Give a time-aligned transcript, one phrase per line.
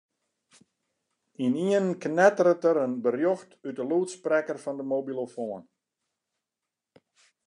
[1.47, 5.63] Ynienen knetteret der in berjocht út de lûdsprekker fan de mobilofoan.